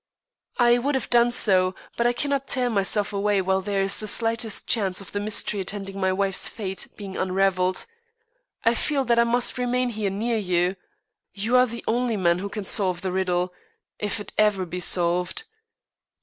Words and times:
"I 0.57 0.79
would 0.79 0.95
have 0.95 1.11
done 1.11 1.29
so, 1.29 1.75
but 1.95 2.07
I 2.07 2.13
cannot 2.13 2.47
tear 2.47 2.71
myself 2.71 3.13
away 3.13 3.39
while 3.39 3.61
there 3.61 3.83
is 3.83 3.99
the 3.99 4.07
slightest 4.07 4.67
chance 4.67 4.99
of 4.99 5.11
the 5.11 5.19
mystery 5.19 5.59
attending 5.59 5.99
my 5.99 6.11
wife's 6.11 6.49
fate 6.49 6.87
being 6.97 7.15
unravelled. 7.17 7.85
I 8.63 8.73
feel 8.73 9.05
that 9.05 9.19
I 9.19 9.23
must 9.25 9.59
remain 9.59 9.89
here 9.89 10.09
near 10.09 10.37
you. 10.39 10.75
You 11.35 11.55
are 11.55 11.67
the 11.67 11.83
only 11.87 12.17
man 12.17 12.39
who 12.39 12.49
can 12.49 12.63
solve 12.65 13.01
the 13.03 13.11
riddle, 13.11 13.53
if 13.99 14.19
it 14.19 14.33
ever 14.39 14.65
be 14.65 14.79
solved. 14.79 15.43